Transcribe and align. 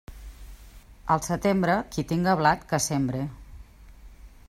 Al 1.15 1.21
setembre, 1.27 1.75
qui 1.97 2.07
tinga 2.13 2.35
blat, 2.43 2.67
que 2.73 2.83
sembre. 2.89 3.23